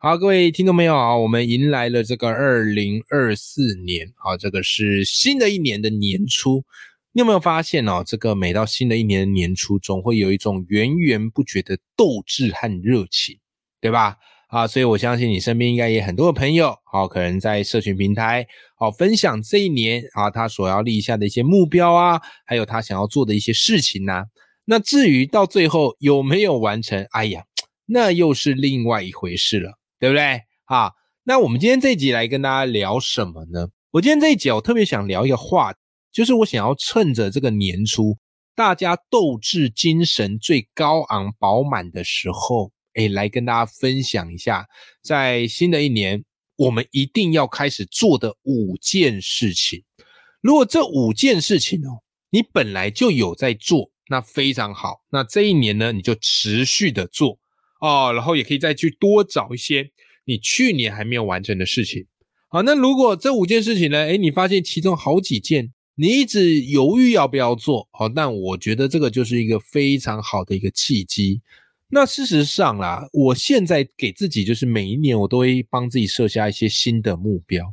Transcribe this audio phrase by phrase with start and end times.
[0.00, 6.62] 好，各位听众朋友啊，我们迎来了这个二零二四年啊，这个是新的一年的年初。
[7.10, 8.04] 你有没有发现哦？
[8.06, 13.40] 这个每到新的一年的年初，总会有一种源源不绝的斗志和热情，
[13.80, 14.14] 对吧？
[14.46, 24.26] 啊，所以我相信你身边应该也很多的朋友，好，可能在社群平台好分享这一年啊，他所要立下的一些目标啊，还有他想要做的一些事情呐。
[24.64, 27.42] 那至于到最后有没有完成，哎呀，
[27.86, 29.77] 那又是另外一回事了。
[29.98, 30.92] 对不对哈，
[31.24, 33.66] 那我们今天这一集来跟大家聊什么呢？
[33.90, 35.78] 我今天这一集我特别想聊一个话题，
[36.12, 38.16] 就是我想要趁着这个年初，
[38.54, 44.64] 大家斗志精神最高昂、饱满的时候，哎，来跟大家分享一下，
[45.02, 46.22] 在新的一年，
[46.56, 49.82] 我们一定要开始做的五件事情。
[50.40, 51.98] 如果这五件事情哦，
[52.30, 54.98] 你本来就有在做，那非常好。
[55.10, 57.40] 那这一年呢，你就持续的做。
[57.80, 59.90] 哦，然后也可以再去多找一些
[60.24, 62.04] 你去年还没有完成的事情。
[62.48, 63.98] 好，那如果这五件事情呢？
[64.08, 67.86] 哎，你发现其中好几件你一直犹豫要不要做？
[67.92, 71.40] 好，那我觉得这个就是一个非常好的一个契机。
[71.90, 77.64] 那事实上啦，我现在给自己就是每一年我都会帮自己设下一些新的目标，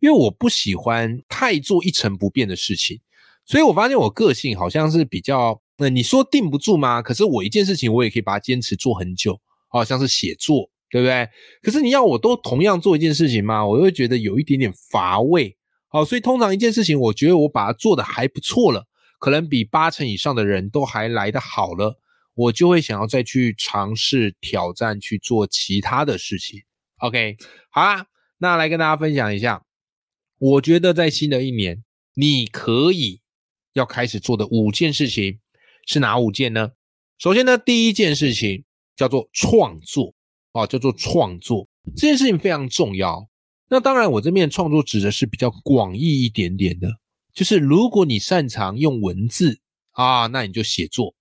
[0.00, 2.98] 因为我不喜欢太做一成不变的事情，
[3.46, 5.58] 所以我发现我个性好像是比较……
[5.78, 7.00] 那你说定不住吗？
[7.00, 9.40] 可是我一件事情我也可以把它坚持做很久。
[9.72, 11.26] 好像是写作，对不对？
[11.62, 13.64] 可是你要我都同样做一件事情吗？
[13.66, 15.56] 我会觉得有一点点乏味。
[15.88, 18.86] 好，所以通常一件事情，我觉得我把它做的还不错了，
[19.18, 21.98] 可能比八成以上的人都还来得好了，
[22.34, 26.60] 我就会想要再去尝试挑战去做其他的事情。
[26.98, 27.36] OK，
[27.70, 28.06] 好啦，
[28.38, 29.64] 那来跟大家分享一下，
[30.38, 31.82] 我觉得在新的一年，
[32.14, 33.20] 你可以
[33.72, 35.40] 要开始做的五件事情
[35.86, 36.72] 是哪五件呢？
[37.18, 38.64] 首先呢，第一件事情。
[38.96, 40.14] 叫做创作
[40.52, 43.28] 啊，叫做创作这件事情非常重要。
[43.68, 46.88] 那当然，我这边创作指的是比较广义一点点的，
[47.32, 49.60] 就是如果你擅长用文字
[49.92, 51.14] 啊，那你就写作，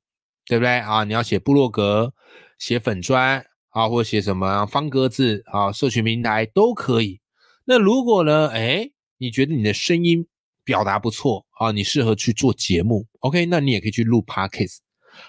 [0.46, 1.04] 对不对啊？
[1.06, 2.14] 你要写部落格、
[2.60, 7.22] 写粉砖啊，或者写什么方格子啊，社群平台都可以。
[7.66, 10.28] 那如果呢，哎，你觉得你的声音
[10.66, 14.80] 表达不错啊，你适合去做节目，OK，那你也可以去录 Podcast。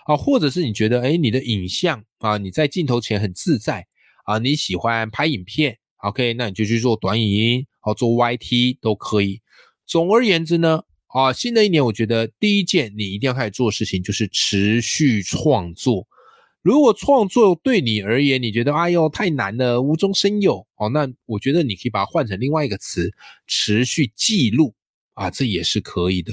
[0.04, 3.86] 啊，或者是你觉得，哎，你的影像啊，你在镜头前很自在
[4.24, 9.40] 啊，你喜欢拍影片，OK，那你就去做短影音，好做 YT 都可以。
[9.86, 16.06] 总而言之呢，啊，新的一年我觉得第一件你一定要开始做事情就是持续创作。
[16.62, 23.10] 如果创作对你而言你觉得哎呦太难了，无中生有哦，那我觉得你可以把它换成另外一个词，
[23.48, 24.72] 持续记录
[25.14, 26.32] 啊，这也是可以的，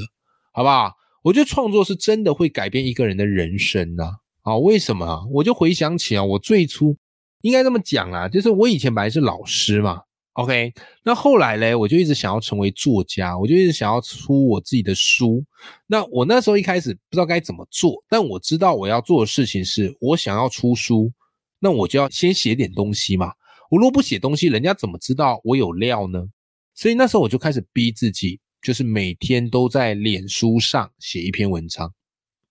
[0.54, 0.94] 好不好？
[1.30, 4.14] 我觉得创作是真的会改变一个人的人生呐！
[4.42, 5.20] 啊，为什么啊？
[5.32, 6.96] 我就回想起啊，我最初
[7.42, 10.02] 应该这么讲啊，就是我以前本来是老师嘛
[10.34, 10.74] ，OK，
[11.04, 15.44] 那后来嘞，我就一直想要成为作家，我就一直想要出我自己的书。
[15.86, 21.12] 那我那时候一开始不知道该怎么做，但我知道我要做的事情是我想要出书，
[21.60, 23.32] 那我就要先写点东西嘛。
[23.70, 26.24] 我若不写东西，人家怎么知道我有料呢？
[26.74, 28.40] 所以那时候我就开始逼自己。
[28.62, 31.92] 就是每天都在脸书上写一篇文章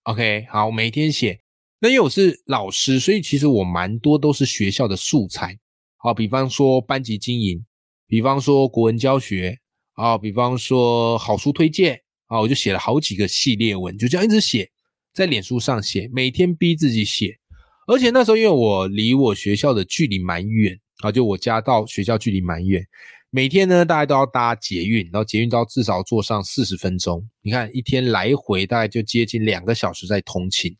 [0.04, 1.38] ，OK，好，每天写。
[1.80, 5.56] 那因为我是老师，所以其实我蛮多都是学校的素材。
[5.98, 7.64] 好，比方说班级经营，
[8.06, 9.56] 比方说国文教学，
[9.92, 14.68] 啊，比方说好书推荐，啊，我就写了好几个系列文，就这样一直写，
[15.12, 17.38] 在脸书上写，每天逼自己写。
[17.86, 22.84] 而且那时候因为我离我学校的距离蛮远啊，就我家到学校距离蛮远。
[23.30, 27.28] 每天呢，大概都要搭捷运，然后捷运都要至少坐上四十分钟。
[27.42, 30.74] 你看，一天来回大概就接近两个小时在通勤，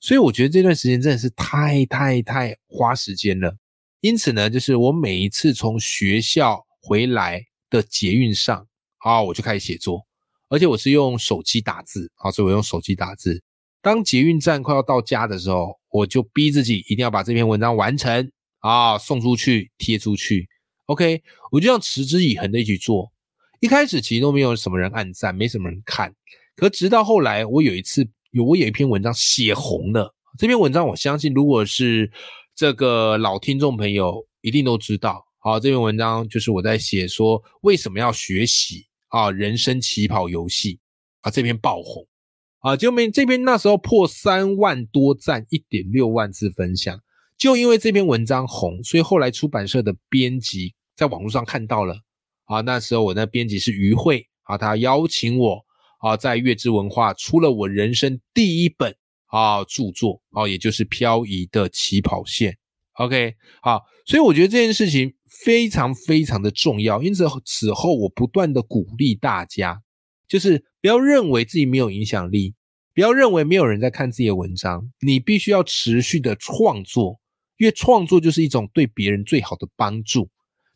[0.00, 3.56] 所以我觉得这段时间真的是太太太花时间了。
[4.00, 7.40] 因此呢，就是我每一次从学校回来
[7.70, 8.66] 的捷运上
[8.98, 10.00] 啊，我就开始写作，
[10.48, 13.40] 而且我是用手机打字啊，所以我用手机打字。
[13.80, 18.28] 当捷运站快要到家的时候，我就逼自己一定要把这篇文章完成
[18.58, 20.48] 啊，送出去，贴出去。
[20.86, 23.10] OK，我就这样持之以恒的一起做。
[23.60, 26.12] 一开始其实都没有什么人按赞，没什么人看。
[26.56, 30.12] 可直到后来，我有一次，有我有一篇文章写红了。
[30.38, 32.10] 这篇文章我相信，如果是
[32.56, 35.24] 这个老听众朋友一定都知道。
[35.38, 40.80] 好，这篇文章就是我在写说为什么要学习啊，人生起跑游戏
[41.20, 42.06] 啊，这篇爆红
[42.60, 47.00] 啊，结果没这边那时候破三万多赞，一点六万次分享。
[47.42, 51.96] 就因为这篇文章红，所以后来出版社的编辑在网络上看到了
[52.44, 52.60] 啊。
[52.60, 55.60] 那时候我那编辑是于慧啊，他邀请我
[55.98, 58.94] 啊，在月之文化出了我人生第一本
[59.26, 62.52] 啊著作啊，也就是《漂移的起跑线》。
[63.04, 65.12] OK，好，所以我觉得这件事情
[65.44, 67.02] 非常非常的重要。
[67.02, 69.82] 因此此后我不断的鼓励大家，
[70.28, 72.54] 就是不要认为自己没有影响力，
[72.94, 77.18] 不要认为没有人在看自己的文章，你必须要持续的创作。
[77.58, 80.28] 因为创作就是一种对别人最好的帮助，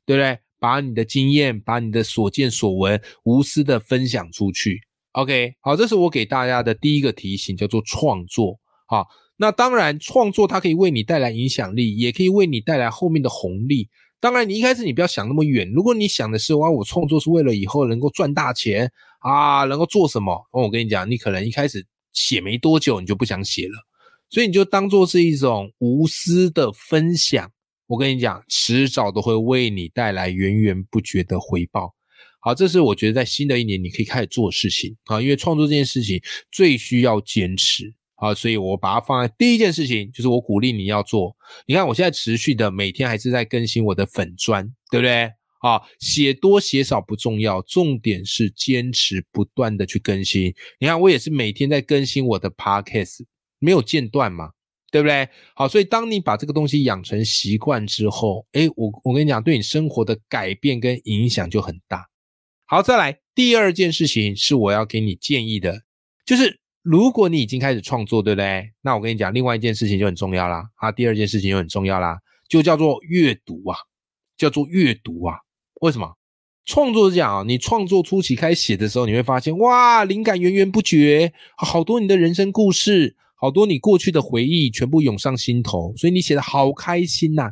[0.05, 0.39] 对不对？
[0.59, 4.81] 把你的经验，把你的所见所闻，无私的分享出去。
[5.13, 8.59] OK，好，这是我给大家的第一个提醒，叫做创作。
[8.87, 9.07] 好，
[9.37, 13.89] 那当然，创作它可以为你带来影响力，也可以为你带来后面的红利。
[14.21, 15.71] 当然，你一开始你不要想那么远。
[15.73, 18.91] 如果你想的是哇，我创作是为了以后能够赚大钱
[19.21, 20.33] 啊，能够做什么？
[20.53, 23.86] 哦，我跟你讲，你可能一开始写没多久，你就不想写了。
[24.31, 27.51] 所以你就当做是一种无私的分享，
[27.87, 31.95] 我跟你讲，迟早都会为你带来源源不绝的回报。
[32.41, 36.21] 好，这是我觉得在新的一年你可以开始做事情啊，因为创作这件事情
[36.51, 41.35] 最需要坚持啊，所以我把它放在第一件事情，就是我鼓励你要做。
[41.67, 45.25] 你看，我现在持续的每天还是在更新我的粉砖，对不对？
[45.63, 50.53] 啊，写多写少不重要，重点是坚持不断的去更新。
[50.81, 53.21] 你看，我也是每天在更新我的 Podcast。
[53.59, 54.51] 没有间断嘛，
[54.91, 55.29] 对不对？
[55.55, 62.07] 好，所以当你把这个东西养成习惯之后，哎，我我跟你讲，对你生活的改变跟影响就很大。
[62.67, 65.83] 好，再来第二件事情是我要给你建议的，
[66.25, 68.73] 就是如果你已经开始创作，对不对？
[68.83, 70.69] 那我跟你讲，另外一件事情就很重要啦。
[70.77, 72.19] 啊，第二件事情就很重要啦，
[72.49, 73.77] 就叫做阅读啊，
[74.37, 75.37] 叫做阅读啊。
[75.81, 76.15] 为什么？
[76.65, 83.17] 创作是这样啊，你创作初期开始写的时候，你会发现哇，灵感源源不绝，好多你的人生故事。
[83.39, 87.51] 好多你过去的回忆全部涌上心头，所以你写的好开心呐。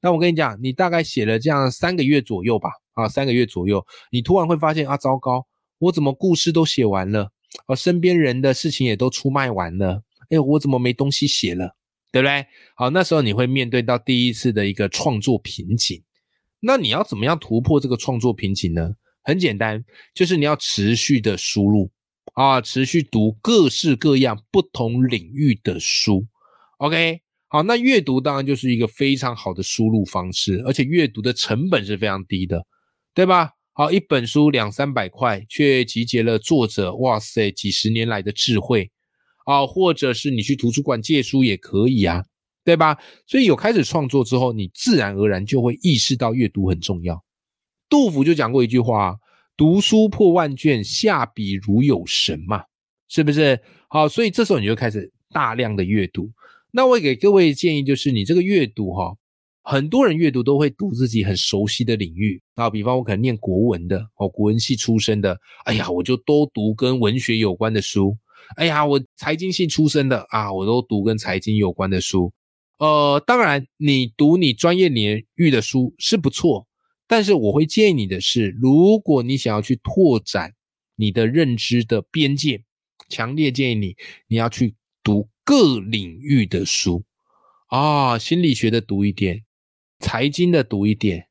[0.00, 5.46] 那我跟你讲，你大概写了这样三个月左右吧，啊，三个月左右，你突然会发现啊，糟糕，
[5.78, 7.30] 我怎么故事都写完了，
[7.66, 11.76] 啊，身边人的事情也都出卖完了，哎，我怎么没东西写了，
[12.12, 12.46] 对不对？
[12.74, 16.02] 好，那时候你会面对到第一次的一个创作瓶颈，
[16.60, 18.92] 那你要怎么样突破这个创作瓶颈呢？
[19.22, 19.84] 很简单，
[20.14, 21.90] 就是你要持续的输入。
[22.34, 26.26] 啊，持续读各式各样不同领域的书
[26.78, 32.64] ，OK，好，那阅读当然就是一个非常好的输入方式，而且阅读的成本是非常低的，
[33.14, 33.50] 对吧？
[33.72, 38.90] 好，一本书两三百块，却集结了作者哇塞几十年来的智慧，
[39.44, 42.24] 啊，或者是你去图书馆借书也可以啊，
[42.64, 42.96] 对吧？
[43.26, 47.22] 所以有开始创作之后，你自然而然就会意识到阅读很重要。
[47.88, 49.16] 杜甫就讲过一句话。
[49.56, 52.62] 读书破万卷，下笔如有神嘛，
[53.08, 53.58] 是不是？
[53.88, 56.30] 好，所以这时候你就开始大量的阅读。
[56.70, 59.16] 那我给各位建议就是，你这个阅读哈，
[59.62, 62.42] 很多人阅读都会读自己很熟悉的领域。
[62.56, 68.14] 啊，比方我可能念国文的，哦，国文系出身的，哎呀，我就都读跟文学有关的书。
[68.56, 72.30] 哎呀，我财经系出身的啊，我都读跟财经有关的书。
[72.78, 76.65] 呃，当然，你读你专业领域的书是不错。
[77.08, 80.52] 但是我会建议你的是，如果你想要去拓展
[80.96, 82.64] 你的认知的边界，
[83.08, 83.96] 强烈建议你
[84.26, 87.04] 你要去读各领域的书
[87.68, 89.44] 啊，心理学的读一点，
[90.00, 91.26] 财经的读一点，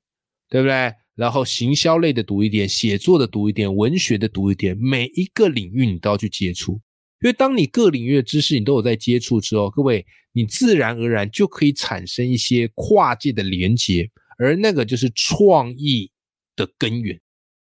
[0.50, 0.94] 对不对？
[1.16, 6.82] 然后行销类的读一点，写作的读一点，文学的读一点，每一个领域你都要去接触。
[7.22, 14.10] 因为当你各领域的知识你都有在接触之后，各位你自然而然就可以产生一些跨界的连接。
[14.38, 16.12] 而那个就是创意
[16.56, 17.20] 的根源，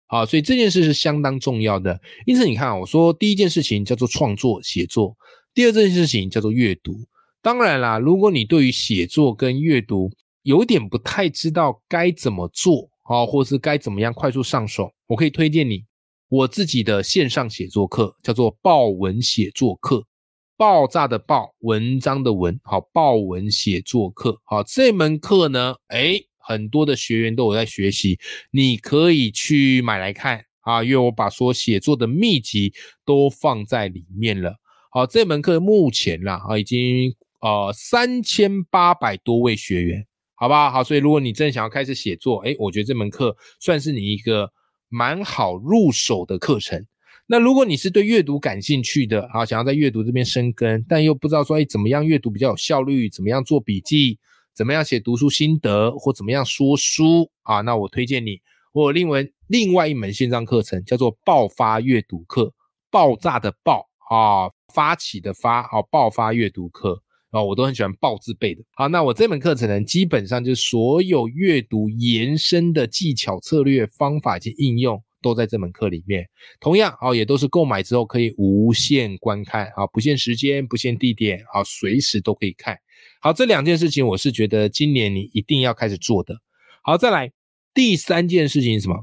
[0.08, 2.00] 好，所以这件事是相当重要的。
[2.26, 5.16] 因此，你看，我说第一件事情叫做创作写作，
[5.54, 6.94] 第二件事情叫做阅读。
[7.42, 10.10] 当然啦，如果你对于写作跟阅读
[10.44, 15.84] 有点不太知道该怎么做，好，或是该怎么样快速上手，我可以推荐你
[16.30, 20.06] 我自己的线上写作课，叫做“爆文写作课”，
[20.56, 26.22] 爆炸的爆，文章的文，好，爆文写作课，好，这门课呢，哎。
[26.44, 28.20] 很多的学员都有在学习，
[28.52, 32.74] 你可以去买来看啊，因为我把说写作的秘籍
[33.06, 34.58] 都放在里面了。
[34.92, 44.52] 好，这门课目前啦啊已经呃三千八百多位学员，好不好，所以如果你真的想要开始写作，诶，我觉得这门课算是你一个
[44.90, 46.86] 蛮好入手的课程。
[47.26, 54.20] 那如果你是对阅读感兴趣的啊，想要在阅读这边生根，但又不知道说哎怎么样阅读比较有效率，怎么样做笔记。
[54.56, 57.62] 怎么样写读书心得，或怎么样说书啊？
[57.62, 58.40] 那我推荐你，
[58.72, 62.44] 我另文另外一门线上课程叫做《爆发阅读课》，
[62.92, 68.62] 爆炸的爆啊，发起的发啊，爆发阅读课啊，我都很喜欢“爆”字背的。
[68.76, 75.02] 好，那我这门课程呢，基本上就是所有阅读延伸的技巧、策略、方法及应用。
[75.24, 82.78] 都在这门课里面，同样哦，也都是购买之后可以无限观看啊，不限时间，不限地点啊，随时都可以看。
[83.22, 86.36] 好，这两件事情我是觉得今年你一定要开始做的。
[86.84, 87.32] 好，再来
[87.74, 89.00] 第三件事情是什么？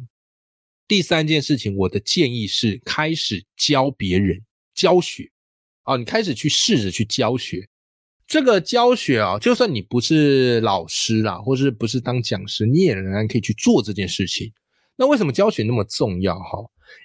[0.86, 4.40] 第三件事情，我的建议是开始教别人
[4.74, 5.30] 教学
[5.84, 7.66] 啊，你开始去试着去教学。
[8.26, 14.52] 这个教学啊，就算你不是老师啦，或是不是当讲师，你也仍然可以去做这件事情。
[15.00, 16.58] 那为什么教学那么重要哈？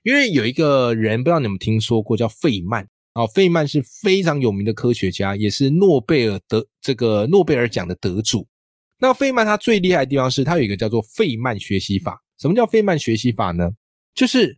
[0.03, 3.25] 因为有一个人，不知道你们听说过叫费曼啊。
[3.25, 8.45] 费曼是非常有名的科学家，也是诺贝尔得这个诺贝尔奖的得主。
[8.99, 12.21] 那费曼他最厉害的地方是他有一个叫做费曼学习法。
[12.37, 13.71] 什么叫费曼学习法呢？
[14.13, 14.57] 就是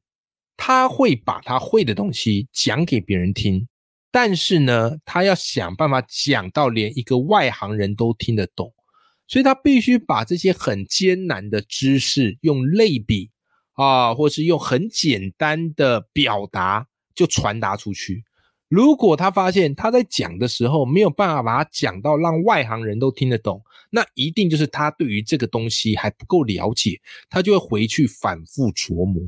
[0.56, 3.68] 他会把他会的东西讲给别人听，
[4.12, 8.74] 但是呢，他要想办法讲到连一个外行人都听得懂。
[9.28, 13.30] 所以他必须把这些很艰难的知识用类比
[13.74, 18.24] 啊，或是用很简单的表达就传达出去。
[18.70, 29.22] 如果他发现他在讲的时候没有办法把它讲到让外行人都听得懂，那一定就是他对于这个东西还不够了解，他就会回去反复琢磨。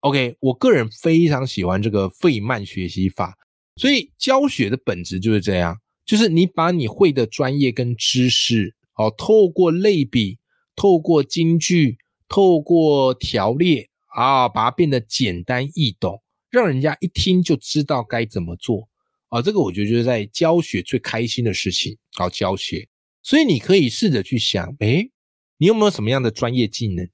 [0.00, 3.36] OK，我个人非常喜欢这个费曼学习法，
[3.76, 8.74] 所以教学的本质就是这样，就是你把你会的专业跟知识。
[9.02, 10.38] 哦，透过类比，
[10.76, 18.88] 透过京剧，透过条列啊，把它变得简单易懂，让人家一听就知道该怎么做
[19.30, 19.42] 啊！
[19.42, 22.86] 这个我觉得就是在教学最开心的事情，好教学。
[23.24, 25.10] 所以你可以试着去想，诶，
[25.58, 27.08] 你有没有什么样的专业技能，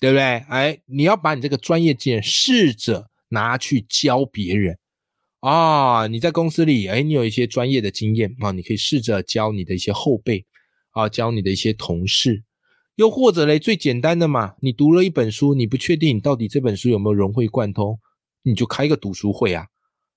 [0.00, 0.20] 对不对？
[0.22, 4.78] 哎，你要把你这个专业技能试着拿去教别人
[5.40, 6.06] 啊！
[6.08, 10.44] 你在公司里，哎，你有一些专业的经验啊，你可以试着教你的一些后辈。
[10.92, 12.42] 啊，教你的一些同事，
[12.96, 17.98] 又或者嘞，最简单的嘛，你读了一本书，你不确定你到底这本书有没有融会贯通，
[18.42, 19.66] 你就开一个读书会啊，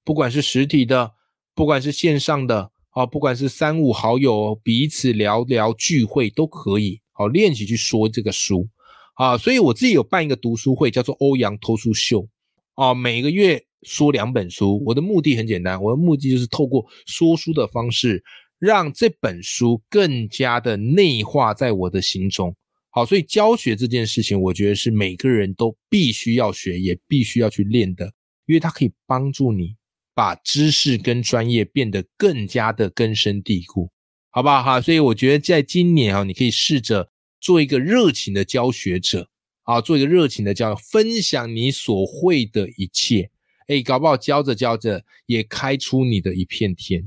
[0.04, 1.12] 不管是实体的，
[1.56, 8.68] 不管是线上的，啊，不管是三五好友彼此聊聊聚会都可以，好练习去说这个书
[9.16, 9.38] 啊。
[9.38, 12.28] 所以我自己有办一个读书会，叫做欧阳脱书秀
[12.74, 14.82] 啊，每个月说两本书。
[14.88, 18.24] 我的目的很简单，我的目的就是透过说书的方式。
[18.64, 22.56] 让这本书更加的内化在我的心中。
[22.92, 28.06] 好，所以教学这件事情，我觉得是每个人都必须要学，也必须要去练的，
[28.46, 29.76] 因为它可以帮助你
[30.16, 33.92] 把知识跟专业变得更加的根深蒂固，
[34.32, 34.64] 好不好？
[34.64, 34.80] 哈。
[34.80, 39.28] 所以我觉得在今年啊，你可以试着做一个热情的教学者
[39.64, 43.30] 啊，做一个热情的教，分享你所会的一切。
[43.68, 47.02] 哎，搞不好教着教着也开出你的一片天，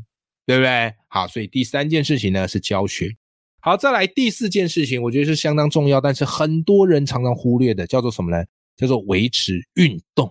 [0.45, 0.93] 对不对？
[1.17, 3.17] 啊，所以第三件事情呢是教学。
[3.61, 8.45] 好，再来第四件事情，我觉得是相当重要，但是很多人常常忽略的，叫做什么呢？
[8.77, 10.31] 叫做维持运动。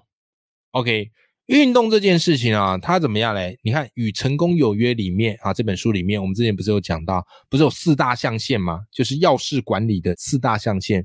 [0.72, 1.10] OK，
[1.48, 3.42] 运动这件事情啊，它怎么样呢？
[3.63, 8.82] 你看《与成功有约》里面啊，这本书里面，我们之前不是有讲到，不是有四大象限吗？
[8.92, 11.04] 就是要事管理的四大象限。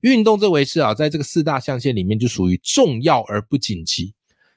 [0.00, 4.14] 运动这回事啊，在这个四大象限里面，就属于重要而不紧急。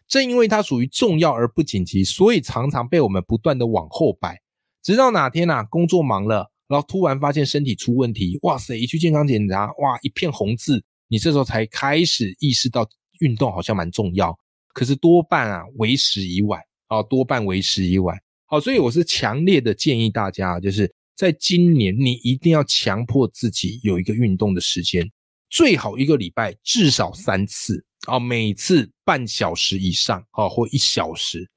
[0.08, 4.40] 正因为它属于重要而不紧急，所以常常被我们不断的往后摆。
[4.84, 8.76] 直到哪天呐，工作忙了，然后突然发现身体出问题，哇塞！
[8.76, 10.84] 一去健康检查，哇，一片红字。
[11.08, 14.36] 你这时候才开始意识到运动好像蛮重要，
[14.74, 18.18] 可是多半啊，为时已晚啊，多半为时已晚。
[18.46, 25.08] 好，所以我是强烈的建议大家，就是在今年，你一定要强迫自己有一个运动的时间，
[25.50, 31.48] 最好一个礼拜至少三次啊，每次半小时以上啊，或一小时。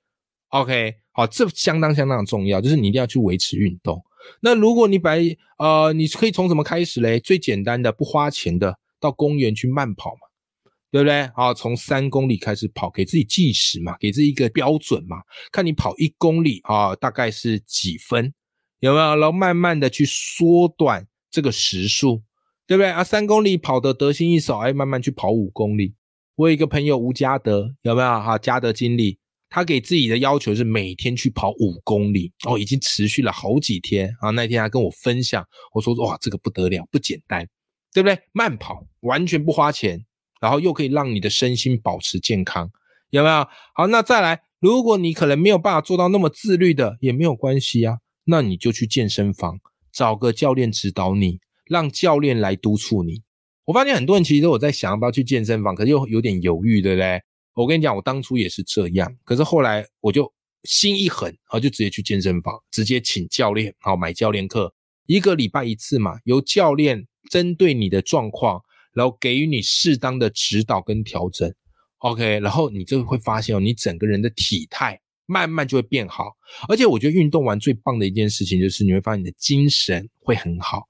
[0.49, 0.95] OK。
[1.16, 4.02] 好，这相当相当重要，就是你一定要去维持运动。
[4.40, 5.12] 那如果你把
[5.59, 7.21] 呃，你可以从什么开始嘞？
[7.21, 11.21] 最简单的，不花钱的，到公园去慢跑嘛，对不对？
[11.37, 15.18] 啊，从三公里开始跑，给自己计时嘛，给自己一个标准嘛，
[15.52, 18.35] 看你跑一公里啊，大概是几分，
[18.80, 19.11] 有没有？
[19.14, 22.23] 然后慢慢的去缩短这个时速，
[22.66, 22.90] 对不对？
[22.90, 25.94] 啊，三公里跑的得心应手，哎，慢慢去跑五公里。
[26.35, 28.09] 我有一个朋友吴嘉德，有没有？
[28.09, 29.21] 哈，嘉德经理。
[29.54, 34.30] 他给自己的要求是每天去跑五公里哦，已经持续了好几天啊。
[34.30, 37.46] 那天他跟我分享，我说：“哇，这个不得了，不简单，
[37.92, 38.18] 对不对？
[38.32, 40.04] 慢跑完全不花钱，
[40.40, 42.68] 然后又可以让你的身心保持健康，
[43.11, 43.46] 有没有？”
[43.76, 47.99] 好，那再来，如果你可能没有办法做到那么自律的，也没有关系啊。
[48.25, 49.61] 那你就去健身房，
[49.92, 51.38] 找个教练指导你，
[51.70, 53.23] 让教练来督促你。
[53.66, 57.23] 我发现很多人其实我在想要不要去健身房，可是又有点犹豫，对不对？
[57.54, 60.30] 我跟你讲，我当初也是这样，可是后来我就
[60.64, 64.73] 心一狠，啊，就直接去健身房，直接请教练，好买教练课，
[65.06, 68.61] 一个礼拜一次嘛，由教练针对你的状况，
[68.92, 71.52] 然后给予你适当的指导跟调整
[71.99, 76.32] ，OK，然后你就会发现哦，你整个人的体态慢慢就会变好，
[76.68, 80.82] 而且我觉得运动完最棒的一件事情就是你会发现你的精神会很好，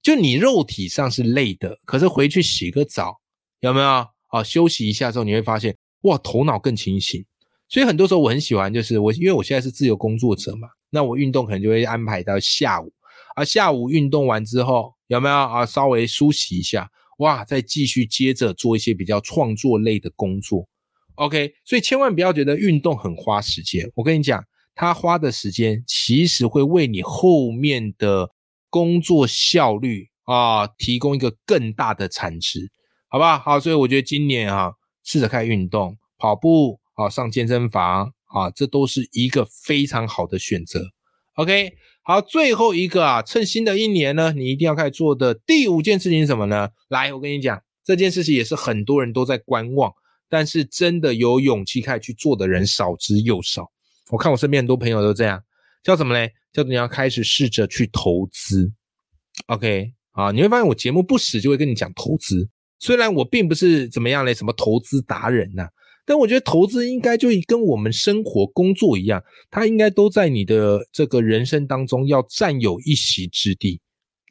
[0.00, 3.16] 就你肉体上是累的，可是回去洗个澡，
[3.58, 4.06] 有没有？
[4.28, 5.76] 好休息一下之后，你会发现。
[6.02, 7.24] 哇，头脑更清醒，
[7.68, 12.92] 所以很多时候我很喜欢，就是我因为我现在是自由工作者嘛，那我运动可能就会安排到下午，
[13.36, 15.64] 而下午运动完之后有没有啊？
[15.64, 20.66] 稍微梳洗一下，哇，再继续接着做一些比较创作类的工作。
[21.16, 24.42] OK，所以千万不要觉得运动很花时间，我跟你讲，
[24.74, 28.30] 它花的时间其实会为你后面的
[28.70, 32.72] 工作效率啊提供一个更大的产值，
[33.08, 33.38] 好好？
[33.38, 34.72] 好，所以我觉得今年啊。
[35.04, 40.82] 试着开运动，跑步啊，上健身房啊，这都是一个非常好的选择。
[41.34, 46.68] OK，好，最后一个啊，趁新的一年呢，你一定要开始做的第五件事情是什么呢？
[46.88, 49.92] 来，我跟你讲，这件事情也是很多人都在观望，
[50.28, 53.70] 但是真的有勇气开始去做的人少之又少。
[54.10, 55.42] 我看我身边很多朋友都这样，
[55.82, 56.32] 叫什么嘞？
[56.52, 58.70] 叫你要开始试着去投资。
[59.46, 62.46] OK，啊，你会发现我节目不死就会跟你讲投资。
[62.82, 65.68] 虽然我并不是怎么样嘞，什么投资达人呐，
[66.04, 69.22] 但我觉得投资应该就跟我们生活工作一样，
[69.52, 73.80] 它应该都在你的这个人生当中要占有一席之地，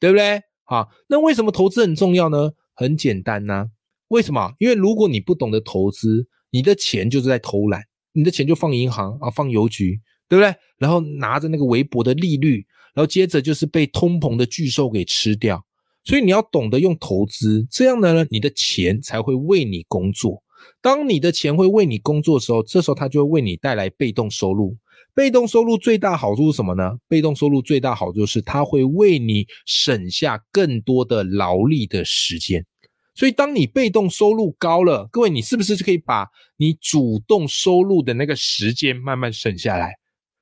[0.02, 0.42] 对不对？
[0.66, 2.52] 好，那为什么投资很重要呢？
[2.76, 3.68] 很简单呐，
[4.10, 4.54] 为什么？
[4.60, 7.82] 因为如果你不懂得投资，你的钱就是在偷懒，
[8.12, 10.54] 你的钱就放银行啊，放邮局，对不对？
[10.78, 12.56] 然后拿着那个微薄的利率，
[12.94, 15.64] 然后接着就是被通膨的巨兽给吃掉。
[16.04, 20.42] 所以你要懂得用投资，这样的呢，你的钱才会为你工作。
[20.82, 24.76] 当你的钱会为你工作的时候，这时候它就会为你带来被动收入。
[25.14, 26.92] 被动收入最大好处是什么呢？
[27.08, 32.66] 被动收入最大好处是它会为你省下更多的劳力的时间。
[33.14, 36.26] 所以，当你被动收入高了，各位，你是不是就可以把
[36.58, 39.94] 你主动收入的那个时间慢慢省下来，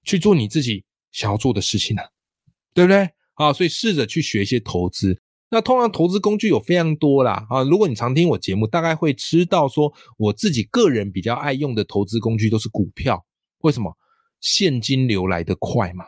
[0.05, 2.03] 去做你自己想要做的事情呢？
[2.73, 3.10] 对不对？
[3.33, 5.19] 啊，所以试着去学一些投资。
[5.51, 13.23] 那通常投资工具有非常多啦，啊，如果你常听我节目，大概会知道说，我自己个人比较爱用的投资工具都是股票，
[13.62, 13.91] 为什么？
[14.39, 16.05] 现金流来得快嘛，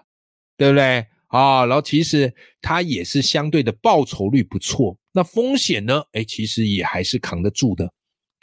[0.55, 1.05] 对不对？
[1.27, 6.01] 啊，然后其实它也是相对的报酬率不错，那风险呢？
[6.13, 7.91] 哎，其实也还是扛得住的。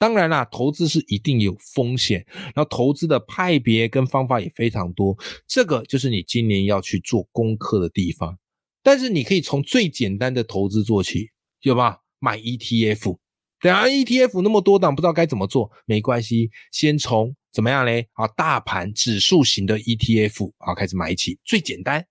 [0.00, 8.36] 当然啦，投资是一定有风险，然后投资的派别跟方法也非常多，这个就是你今年要去做功课的地方。
[8.82, 11.28] 但是你可以从最简单的投资做起，
[11.62, 11.98] 有吧？
[12.20, 13.16] 买 ETF，
[13.60, 18.08] 对啊，ETF 那么多档，不知道该怎么做，没关系，先从怎么样嘞？
[18.14, 22.04] 啊，大盘指数型的 ETF 啊，开始买起，最简单，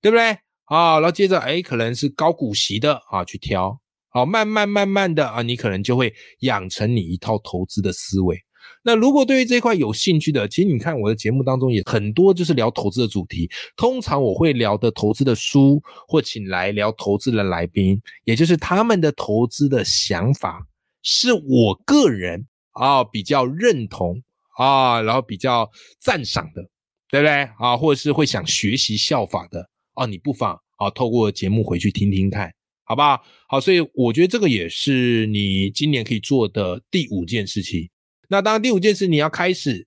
[0.00, 0.36] 对不对？
[0.64, 3.78] 好，然后接着哎，可能是高股息的啊，去挑，
[4.08, 8.38] 好，慢慢慢慢的啊，你可能就会养成你一套投资的思维。
[8.82, 13.50] 那如果对于这块有兴趣的，其实你看我的节目当中也很多，就是聊投资的主题。
[13.76, 20.66] 通常我会聊的投资的书，或请来聊投资的来宾，也就是他们的投资的想法，
[21.02, 24.20] 是我个人啊比较认同
[24.56, 26.62] 啊，然后比较赞赏的，
[27.10, 27.76] 对不对啊？
[27.76, 32.50] 或者是会想学习效法的啊，你不妨啊，透过节目回去听听看，
[32.84, 33.20] 好吧？
[33.46, 37.90] 好，所以我觉得这个也是你今年可以做的第五件事情。
[38.30, 39.86] 那当然，第五件事你要开始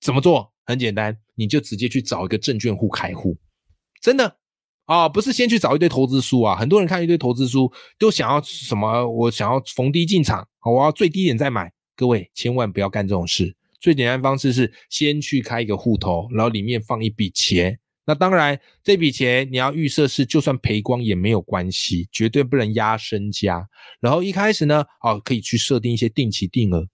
[0.00, 0.52] 怎么做？
[0.66, 3.34] 很简单，你就直接去找一个证券户开户，
[4.02, 4.36] 真的
[4.84, 6.54] 啊，不是先去找一堆投资书啊。
[6.54, 9.08] 很多人看一堆投资书，都想要什么？
[9.10, 11.72] 我想要逢低进场，我要最低点再买。
[11.96, 13.56] 各位千万不要干这种事。
[13.80, 17.78] 最简单方式是先去开一个户头，然后里面放一笔钱。
[18.04, 23.66] 那当然，这笔钱你要预设是就算赔光也没有关系，绝对不能压身家。
[23.98, 26.86] 然后一开始呢，啊，可以去设定一些定期定额。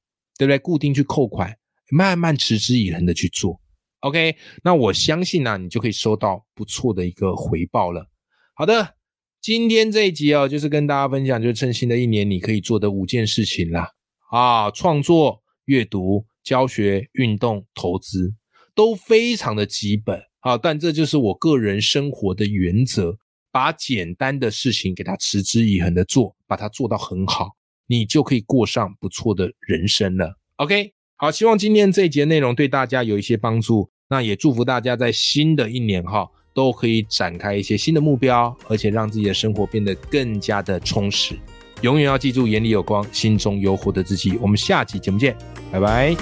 [0.43, 0.59] 对不对？
[0.59, 1.57] 固定去扣款，
[1.93, 3.61] 慢慢持之以恒的去做。
[4.01, 8.09] OK，那我相信呢，你就可以收到不错的一个回报了。
[8.57, 8.97] 好的，
[9.41, 13.89] 今天这一集哦，就是跟大家分享，就是趁新的一年你可以做的五件事情啦。
[14.33, 18.35] 啊，创作、阅读、教学、运动、投资，
[18.75, 20.59] 都非常的基本啊。
[20.59, 23.17] 但这就是我个人生活的原则，
[23.53, 27.51] 把简单的事情给它持之以恒的做，把它做到很好。
[27.87, 30.37] 你就可以过上不错的人生了。
[30.57, 33.89] OK，好，希望今天这一节内容对大家有一些帮助。
[34.09, 41.35] 那也祝福大家在新的一年哈，都可以展开一些新的目标，而且让自己的生活变得更加的充实。
[41.81, 44.37] 永远要记住，眼里有光，心中有火的自己。
[44.37, 45.35] 我们下期节目见，
[45.73, 46.15] 拜拜。